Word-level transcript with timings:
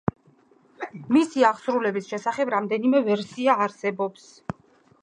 მისი 1.17 1.45
აღსასრულის 1.49 2.09
შესახებ 2.15 2.53
რამდენიმე 2.55 3.05
ვერსია 3.13 3.61
არსებობს. 3.69 4.31